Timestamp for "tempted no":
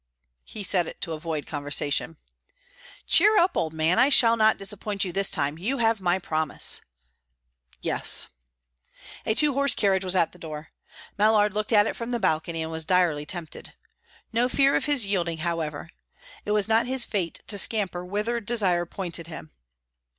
13.27-14.49